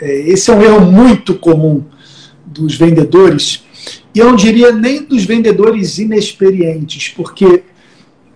[0.00, 1.84] É, esse é um erro muito comum
[2.46, 3.62] dos vendedores,
[4.14, 7.62] e eu não diria nem dos vendedores inexperientes, porque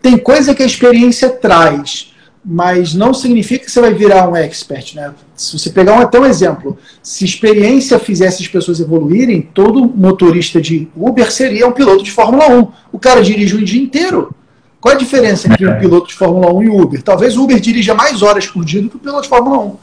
[0.00, 2.12] tem coisa que a experiência traz,
[2.44, 5.14] mas não significa que você vai virar um expert, né?
[5.34, 10.60] Se você pegar um, até um exemplo, se experiência fizesse as pessoas evoluírem, todo motorista
[10.60, 12.68] de Uber seria um piloto de Fórmula 1.
[12.92, 14.34] O cara dirige o dia inteiro.
[14.78, 15.80] Qual a diferença entre um é.
[15.80, 17.02] piloto de Fórmula 1 e Uber?
[17.02, 19.76] Talvez o Uber dirija mais horas por dia do que o piloto de Fórmula 1.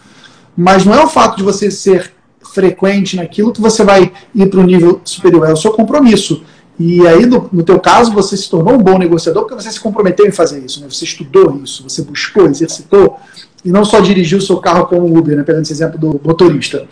[0.55, 2.13] Mas não é o fato de você ser
[2.54, 6.44] frequente naquilo que você vai ir para o nível superior, é o seu compromisso.
[6.80, 9.80] E aí, no, no teu caso, você se tornou um bom negociador porque você se
[9.80, 10.88] comprometeu em fazer isso, né?
[10.89, 13.20] Você estudou isso, você buscou, exercitou,
[13.63, 15.44] e não só dirigiu o seu carro como Uber, né?
[15.44, 16.88] Pegando esse exemplo do motorista.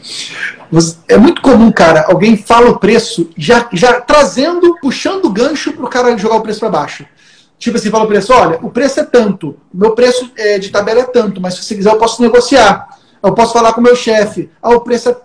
[0.72, 5.74] Você, é muito comum, cara, alguém fala o preço, já, já trazendo, puxando o gancho
[5.74, 7.06] para o cara jogar o preço para baixo.
[7.58, 10.70] Tipo assim, fala o preço, olha, o preço é tanto, o meu preço é, de
[10.70, 12.99] tabela é tanto, mas se você quiser eu posso negociar.
[13.22, 14.50] Eu posso falar com o meu chefe.
[14.62, 15.18] Ah, o preço é...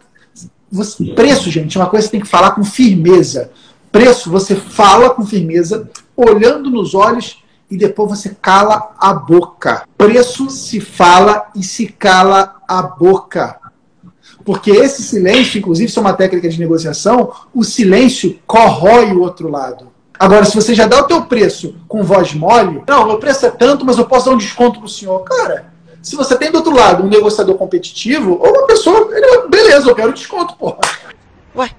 [1.15, 3.51] Preço, gente, é uma coisa que você tem que falar com firmeza.
[3.93, 9.87] Preço, você fala com firmeza, olhando nos olhos e depois você cala a boca.
[9.97, 13.61] Preço se fala e se cala a boca.
[14.45, 19.49] Porque esse silêncio, inclusive, isso é uma técnica de negociação, o silêncio corrói o outro
[19.49, 19.89] lado.
[20.19, 23.51] Agora, se você já dá o teu preço com voz mole, não, meu preço é
[23.51, 25.21] tanto, mas eu posso dar um desconto pro senhor.
[25.21, 25.74] Cara,
[26.05, 29.95] se você tem do outro lado um negociador competitivo, ou uma pessoa, ele, beleza, eu
[29.95, 30.79] quero desconto, porra.
[31.57, 31.71] Ué?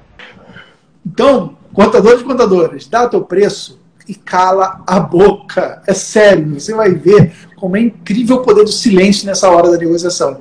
[1.06, 5.84] Então, Contadores e contadoras, dá o teu preço e cala a boca.
[5.86, 9.78] É sério, você vai ver como é incrível o poder do silêncio nessa hora da
[9.78, 10.40] negociação.